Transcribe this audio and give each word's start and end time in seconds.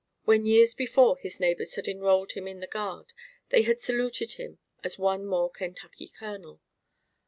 When 0.25 0.47
years 0.47 0.73
before 0.73 1.17
his 1.17 1.39
neighbors 1.39 1.75
had 1.75 1.87
enrolled 1.87 2.31
him 2.31 2.47
in 2.47 2.59
the 2.59 2.65
Guard, 2.65 3.13
they 3.49 3.61
had 3.61 3.81
saluted 3.81 4.31
him 4.31 4.57
as 4.83 4.97
one 4.97 5.27
more 5.27 5.51
Kentucky 5.51 6.07
Colonel. 6.07 6.59